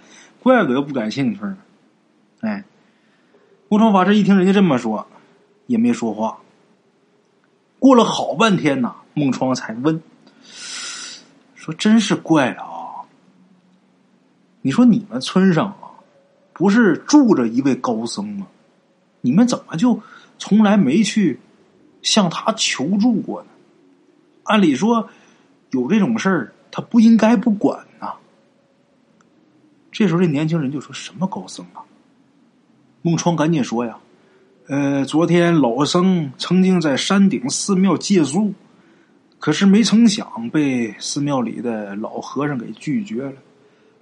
[0.42, 1.58] 怪不得不感兴趣呢。
[2.40, 2.64] 哎，
[3.74, 5.04] 孟超法师一听人家这么说，
[5.66, 6.38] 也没说话。
[7.80, 10.00] 过了好半天呐，孟窗才问
[11.56, 13.02] ：“说真是怪了啊！
[14.62, 15.90] 你说你们村上啊，
[16.52, 18.46] 不是住着一位高僧吗？
[19.22, 20.00] 你们怎么就……”
[20.38, 21.40] 从来没去
[22.00, 23.48] 向他求助过呢。
[24.44, 25.08] 按理说，
[25.70, 28.12] 有这种事儿，他不应该不管呐。
[29.90, 31.82] 这时候，这年轻人就说什么高僧啊？
[33.06, 33.98] 孟川赶紧说呀
[34.66, 38.54] ：“呃，昨天老僧曾经在山顶寺庙借宿，
[39.38, 43.34] 可是没成想被寺庙里的老和尚给拒绝了。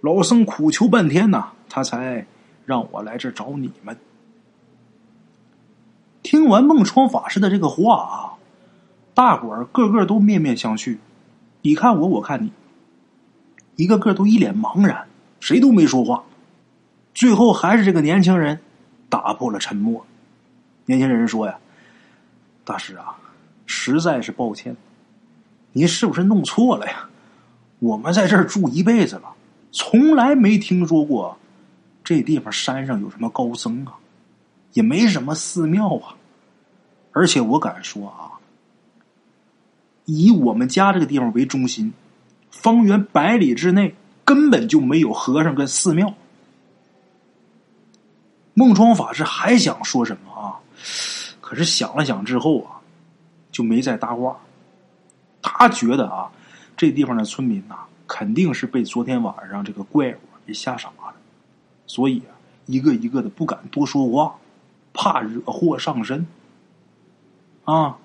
[0.03, 2.25] 老僧苦求半天呐，他才
[2.65, 3.99] 让我来这找你们。”
[6.23, 8.15] 听完孟窗法师的这个话啊，
[9.15, 10.99] 大伙儿个个都面面相觑，
[11.63, 12.53] 你看我，我看你，
[13.75, 15.09] 一个个都一脸茫然，
[15.41, 16.23] 谁都没说话。
[17.13, 18.61] 最后还是这个年轻人
[19.13, 20.07] 打破了沉默。
[20.87, 21.59] 年轻人说呀
[22.65, 23.15] ：“大师啊，
[23.67, 24.75] 实在是抱歉，
[25.73, 27.11] 您是不是弄错了呀？
[27.79, 29.35] 我们在这儿住一辈子了，
[29.71, 31.37] 从来没听说过
[32.03, 33.99] 这地方山上有什么高僧啊。”
[34.73, 36.17] 也没什么寺庙啊，
[37.13, 38.41] 而且我敢说啊，
[40.07, 41.93] 以我们家这个地方为中心，
[42.51, 43.95] 方圆百里之内
[44.25, 46.15] 根本就没有和尚跟寺庙。
[48.55, 50.61] 孟庄法师还想说什么啊？
[51.41, 52.81] 可是想了想之后啊，
[53.51, 54.39] 就没再搭话。
[55.41, 56.31] 他觉得啊，
[56.77, 61.15] 这地方的村民呐，肯定是被昨天晚上这个怪物给吓傻了，
[61.87, 62.35] 所以啊，
[62.67, 64.37] 一个一个的不敢多说话。
[64.95, 66.27] 怕惹祸上身，
[67.65, 67.97] 啊，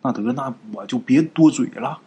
[0.00, 2.00] 那得那我就别多嘴了。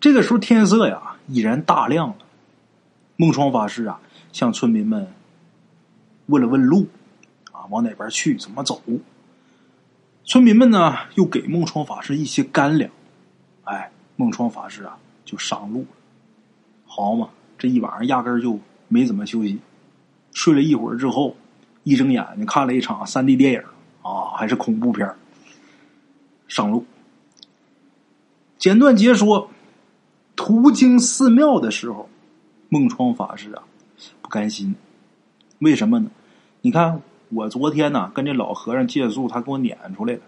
[0.00, 2.16] 这个时候天色呀已然大亮了，
[3.14, 4.00] 孟窗法师啊
[4.32, 5.06] 向村民们
[6.26, 6.86] 问了问路，
[7.52, 8.80] 啊，往哪边去，怎么走？
[10.24, 12.90] 村民们呢又给孟窗法师一些干粮，
[13.64, 15.86] 哎，孟窗法师啊就上路了。
[16.84, 18.58] 好嘛，这一晚上压根就
[18.88, 19.60] 没怎么休息，
[20.32, 21.36] 睡了一会儿之后，
[21.84, 23.60] 一睁眼睛看了一场三 D 电影
[24.02, 25.08] 啊，还是恐怖片
[26.48, 26.84] 上路，
[28.58, 29.50] 简短截说，
[30.34, 32.08] 途经寺庙的时候，
[32.68, 33.62] 孟窗法师啊
[34.22, 34.74] 不甘心，
[35.58, 36.10] 为什么呢？
[36.60, 40.20] 你看我昨天呢跟这老和尚借宿，他给我撵出来了。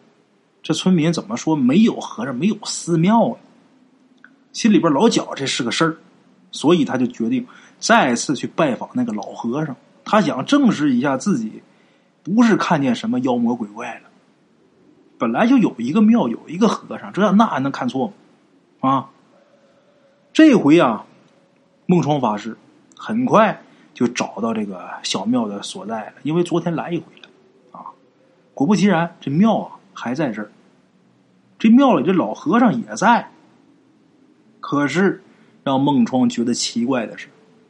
[0.62, 3.36] 这村民怎么说没有和尚没有寺庙呢？
[4.52, 5.96] 心里边老觉这是个事儿。
[6.50, 7.46] 所以他就决定
[7.78, 11.62] 再次去拜访那个老和尚，他想证实一下自己
[12.22, 14.08] 不是看见什么妖魔鬼怪了。
[15.18, 18.06] 本来就有一个庙，有一个和尚，这那还能看错
[18.80, 18.90] 吗？
[18.90, 19.10] 啊！
[20.32, 21.04] 这回啊，
[21.84, 22.56] 孟冲法师
[22.96, 23.62] 很快
[23.98, 27.28] 就找到这个小庙的所在了，因为昨天来一回了
[27.72, 27.90] 啊。
[28.54, 30.52] 果不其然，这庙啊还在这儿，
[31.58, 33.28] 这庙里这老和尚也在，
[34.60, 35.20] 可是。
[35.64, 37.28] 让孟窗觉得奇怪的是，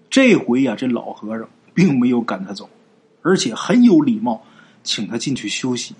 [0.08, 2.70] 这回呀，这老和尚并没有赶他走，
[3.22, 4.40] 而且很有礼貌，
[4.84, 5.96] 请他进去休息。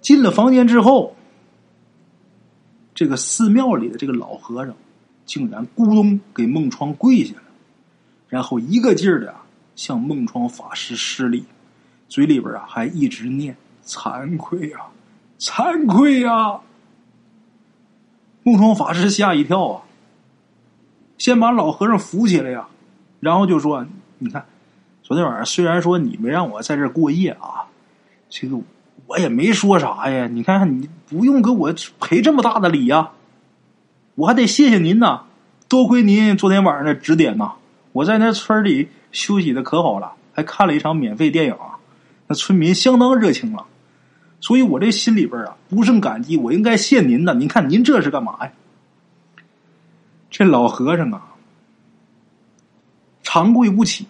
[0.00, 1.14] 进了房间之后，
[2.94, 4.74] 这个寺庙里的这个老和尚
[5.26, 7.42] 竟然咕咚给孟窗跪下了，
[8.30, 9.34] 然后一个劲儿的
[9.76, 11.44] 向孟窗法师施礼，
[12.08, 14.78] 嘴里边啊还一直念：“惭愧呀，
[15.38, 16.60] 惭愧呀。”
[18.42, 19.82] 孟窗法师吓一跳啊。
[21.18, 22.66] 先把老和尚扶起来呀，
[23.20, 23.84] 然后就说
[24.18, 24.46] ：“你看，
[25.02, 27.68] 昨天晚上虽然说你没让我在这过夜啊，
[28.30, 28.58] 这个
[29.06, 30.26] 我也没说啥呀。
[30.28, 33.10] 你看，你不用给我赔这么大的礼呀，
[34.14, 35.24] 我还得谢谢您呢。
[35.68, 37.52] 多亏您昨天晚上的指点呐，
[37.92, 41.78] 我在那村里休息的可好了，还看了一场免费电影啊。
[42.26, 43.66] 那村民相当热情了，
[44.40, 46.36] 所以我这心里边啊不胜感激。
[46.36, 47.34] 我应该谢您的。
[47.34, 48.52] 您看您这是干嘛呀？”
[50.30, 51.34] 这老和尚啊，
[53.22, 54.06] 长跪不起，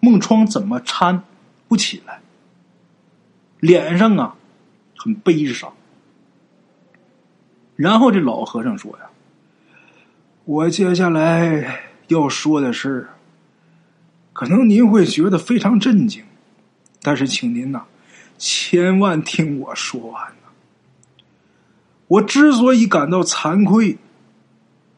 [0.00, 1.20] 孟窗怎么搀
[1.66, 2.20] 不起来？
[3.58, 4.34] 脸上啊
[4.96, 5.72] 很悲伤。
[7.76, 9.06] 然后这老和尚说呀
[10.44, 13.08] ：“我接下来要说的是，
[14.42, 16.22] 可能您会觉得非常震惊，
[17.02, 17.82] 但是请您呐，
[18.38, 20.48] 千万听我说完呐。
[22.08, 23.98] 我之所以感到惭愧。”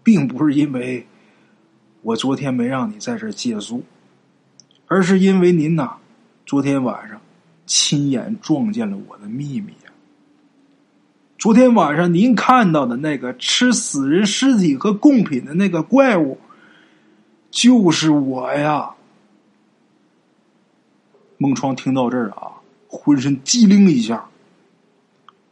[0.05, 1.07] 并不是因为
[2.03, 3.83] 我昨天没让你在这借宿，
[4.87, 5.93] 而是因为您呐，
[6.45, 7.19] 昨天晚上
[7.65, 9.91] 亲眼撞见了我的秘密呀。
[11.39, 16.39] 昨天晚上您看到的那个吃死人尸体和贡品的那个怪物，
[17.51, 18.91] 就是我呀。
[21.45, 22.53] 孟窗听到这儿啊，
[22.89, 24.25] 浑身机灵一下，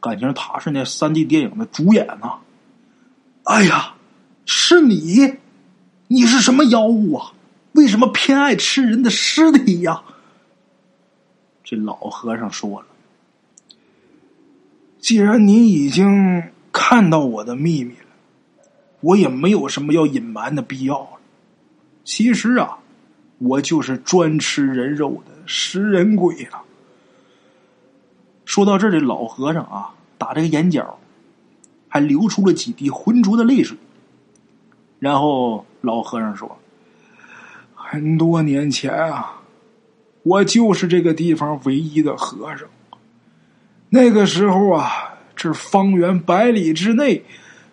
[0.01, 2.39] 感情他是那三 D 电影的主演呐。
[3.43, 3.93] 哎呀！
[4.47, 5.35] 是你，
[6.07, 7.31] 你是什么妖物啊？
[7.73, 10.01] 为什么偏爱吃人的尸体呀？
[11.63, 12.87] 这老和尚说了
[14.97, 18.67] ：“既然你已经看到我的秘密了，
[19.01, 21.19] 我也没有什么要隐瞒的必要了。
[22.03, 22.79] 其实啊，
[23.39, 26.63] 我就是专吃人肉的食人鬼啊！”
[28.45, 30.99] 说到这儿，这老和尚啊，打这个眼角
[31.87, 33.77] 还流出了几滴浑浊的泪水。
[34.99, 36.57] 然后老和尚说
[37.73, 39.41] ：“很多年前啊，
[40.23, 42.67] 我就是这个地方唯一的和尚。
[43.89, 47.23] 那个时候啊，这方圆百里之内，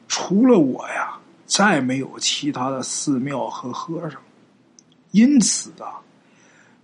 [0.08, 4.20] 除了我呀，再没有其他的寺庙和和尚。
[5.12, 5.98] 因此啊，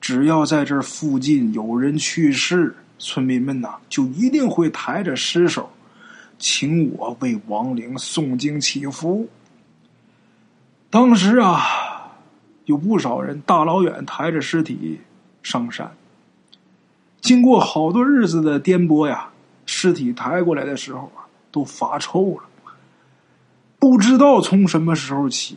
[0.00, 5.70] 只要在这附近有人去世，村民们呐，就一定会抬着尸首，
[6.38, 9.28] 请我为亡灵诵经祈福。”
[10.90, 12.10] 当时啊，
[12.64, 15.00] 有不少人大老远抬着尸体
[15.42, 15.92] 上山。
[17.20, 19.28] 经过好多日子的颠簸呀，
[19.66, 22.42] 尸体抬过来的时候啊，都发臭了。
[23.78, 25.56] 不知道从什么时候起，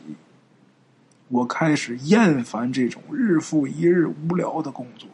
[1.29, 5.07] 我开始厌烦这种日复一日无聊的工作。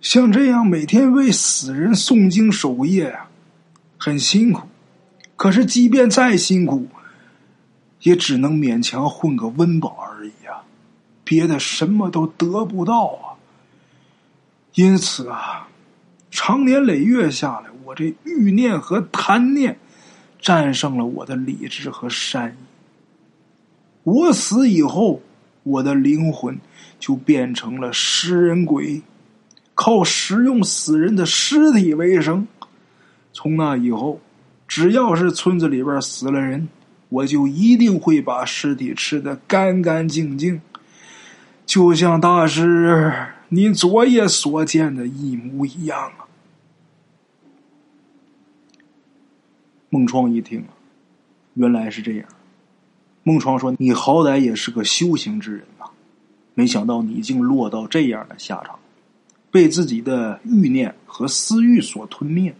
[0.00, 3.28] 像这样每天为死人诵经守夜呀，
[3.96, 4.62] 很辛苦。
[5.36, 6.86] 可是即便再辛苦，
[8.02, 10.62] 也只能勉强混个温饱而已啊，
[11.24, 13.34] 别的什么都得不到啊。
[14.74, 15.68] 因此啊，
[16.30, 19.78] 长年累月下来，我这欲念和贪念
[20.40, 22.64] 战胜了我的理智和善意。
[24.02, 25.20] 我死以后，
[25.66, 26.56] 我的灵魂
[27.00, 29.02] 就变成了食人鬼，
[29.74, 32.46] 靠食用死人的尸体为生。
[33.32, 34.20] 从那以后，
[34.68, 36.68] 只要是村子里边死了人，
[37.08, 40.60] 我就一定会把尸体吃的干干净净，
[41.66, 43.12] 就像大师
[43.48, 46.30] 您昨夜所见的一模一样啊！
[49.90, 50.64] 孟创一听，
[51.54, 52.26] 原来是这样。
[53.26, 55.86] 孟创说：“你好歹也是个修行之人呐，
[56.54, 58.78] 没想到你竟落到这样的下场，
[59.50, 62.54] 被自己的欲念和私欲所吞灭，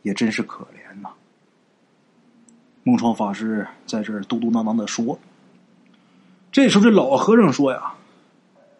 [0.00, 1.10] 也真是可怜呐。”
[2.82, 5.18] 孟创法师在这嘟嘟囔囔的说。
[6.50, 7.92] 这时候，这老和尚说：“呀，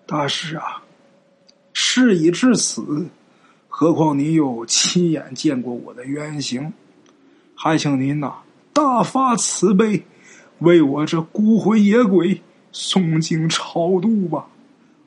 [0.06, 0.82] 大师啊，
[1.74, 3.08] 事已至此，
[3.68, 6.72] 何况你有亲眼见过我的原形。”
[7.54, 8.36] 还请您呐
[8.72, 10.02] 大发慈悲，
[10.64, 12.40] 为我这孤魂野鬼
[12.72, 14.46] 诵经超度吧！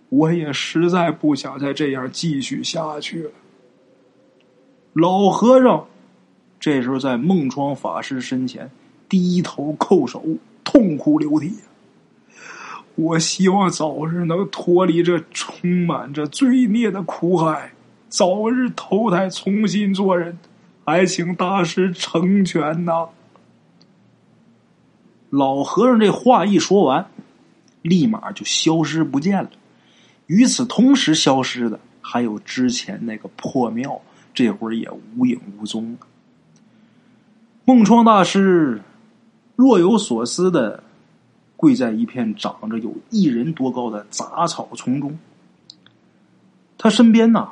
[0.10, 3.32] 我也实在不想再这样继续下去了。
[4.94, 5.86] 老和尚
[6.60, 8.72] 这时候在孟窗法师身前
[9.10, 10.24] 低头叩首，
[10.64, 11.52] 痛哭流涕。
[12.96, 17.74] 我希望早日能脱离这充满着罪孽的苦海，
[18.10, 20.38] 早日投胎重新做人。
[20.86, 23.10] 还请大师成全呐！
[25.30, 27.10] 老和尚这话一说完，
[27.82, 29.50] 立马就消失不见了。
[30.28, 34.02] 与此同时，消失的还有之前那个破庙，
[34.34, 35.98] 这会儿也无影无踪。
[37.66, 38.82] 孟窗大师
[39.56, 40.84] 若有所思的
[41.56, 45.18] 跪在一片长着有一人多高的杂草丛中，
[46.78, 47.50] 他身边呢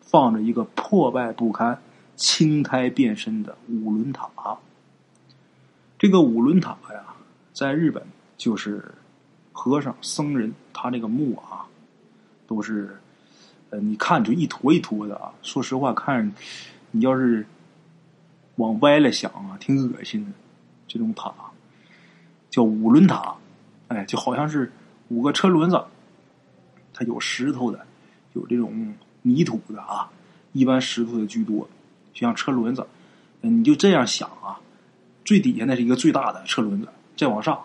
[0.00, 1.80] 放着一个破败不堪。
[2.16, 4.28] 青苔变身的五轮塔，
[5.98, 7.02] 这个五轮塔呀，
[7.52, 8.00] 在日本
[8.36, 8.84] 就是
[9.52, 11.66] 和尚、僧人，他这个墓啊，
[12.46, 12.96] 都是
[13.70, 15.32] 呃，你看就一坨一坨的啊。
[15.42, 16.32] 说实话，看
[16.92, 17.44] 你要是
[18.56, 20.30] 往歪了想啊，挺恶心的。
[20.86, 21.34] 这种塔
[22.48, 23.34] 叫五轮塔，
[23.88, 24.70] 哎，就好像是
[25.08, 25.82] 五个车轮子，
[26.94, 27.84] 它有石头的，
[28.34, 30.08] 有这种泥土的啊，
[30.52, 31.68] 一般石头的居多。
[32.14, 32.86] 就像车轮子，
[33.40, 34.58] 你就这样想啊，
[35.28, 37.62] 最底下那是一个最大的车轮子，再往上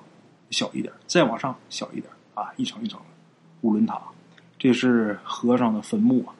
[0.50, 3.06] 小一点，再往上小一点啊，一层一层的
[3.62, 4.02] 五轮塔。
[4.60, 6.36] 这是和尚的坟墓啊。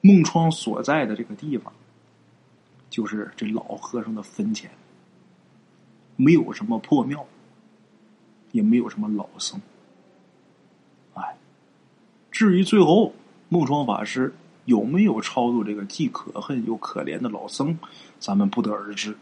[0.00, 1.72] 孟窗所在的这个地方，
[2.90, 4.72] 就是这老和尚的坟前，
[6.16, 7.24] 没有什么破庙，
[8.50, 9.60] 也没有什么老僧。
[11.14, 11.36] 哎，
[12.32, 13.14] 至于最后
[13.48, 14.34] 孟窗法师。
[14.66, 17.76] 有没有超度这个既可恨又可怜的老僧，
[18.20, 19.16] 咱们不得而知。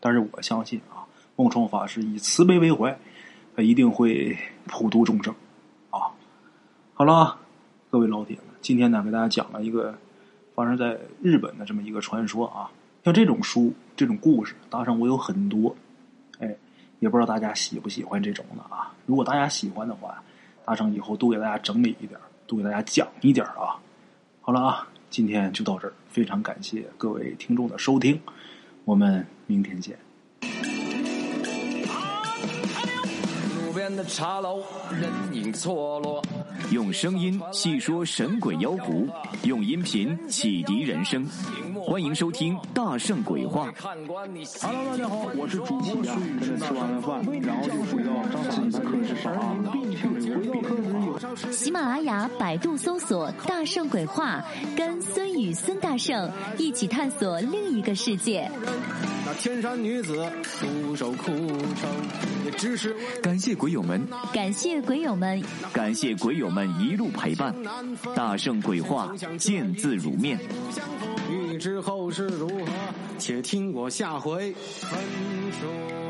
[0.00, 1.04] 但是我相信啊，
[1.36, 2.98] 孟冲法师以慈悲为怀，
[3.54, 4.36] 他一定会
[4.66, 5.34] 普度众生
[5.90, 6.12] 啊。
[6.94, 7.38] 好了，
[7.90, 9.96] 各位老铁们，今天呢，给大家讲了一个
[10.54, 12.70] 发生在日本的这么一个传说啊。
[13.04, 15.76] 像这种书、这种故事，大圣我有很多，
[16.40, 16.56] 哎，
[16.98, 18.92] 也不知道大家喜不喜欢这种的啊。
[19.06, 20.22] 如果大家喜欢的话，
[20.64, 22.18] 大圣以后多给大家整理一点，
[22.48, 23.78] 多给大家讲一点啊。
[24.40, 28.20] 好了啊，今天就到这儿，非常感谢各位听众的收听，
[28.86, 29.98] 我们明天见。
[33.66, 34.62] 路边的茶楼，
[34.92, 36.22] 人影错落。
[36.70, 39.08] 用声音细说神鬼妖狐，
[39.42, 41.26] 用音频启迪人生。
[41.86, 43.70] 欢迎收听《大圣鬼话》。
[43.80, 46.58] Hello，大家好，我是主播孙宇。
[46.58, 48.42] 吃完了饭，然后就回到张
[48.82, 49.30] 课室上。
[51.52, 54.44] 喜马拉雅、百度搜索“大圣鬼话”，
[54.76, 56.28] 跟孙宇、孙大圣
[56.58, 58.50] 一起探索另一个世界。
[59.24, 60.28] 那天山女子
[60.60, 61.36] 独守空
[61.76, 61.88] 城，
[62.44, 65.40] 也只是感谢鬼友们，感谢鬼友们，
[65.72, 66.50] 感谢鬼友。
[66.50, 67.54] 们一路陪伴，
[68.14, 70.38] 大圣鬼话，见字如面。
[71.56, 72.66] 欲知后事如何，
[73.18, 75.00] 且听我下回分
[75.52, 76.05] 说。